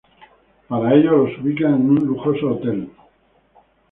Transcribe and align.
Para 0.67 0.95
ello, 0.95 1.11
los 1.15 1.37
ubican 1.43 1.75
en 1.75 1.89
un 1.91 1.95
lujoso 1.99 2.55
hotel. 2.55 2.89